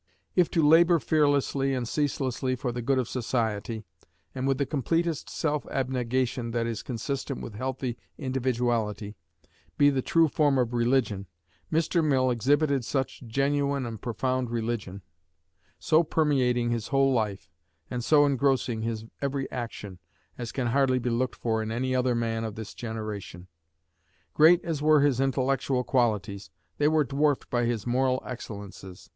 [0.35, 3.83] If to labor fearlessly and ceaselessly for the good of society,
[4.33, 9.15] and with the completest self abnegation that is consistent with healthy individuality,
[9.77, 11.27] be the true form of religion,
[11.71, 12.03] Mr.
[12.03, 15.03] Mill exhibited such genuine and profound religion
[15.77, 17.51] so permeating his whole life,
[17.91, 19.99] and so engrossing his every action
[20.35, 23.45] as can hardly be looked for in any other man of this generation.
[24.33, 26.49] Great as were his intellectual qualities,
[26.79, 29.07] they were dwarfed by his moral excellences.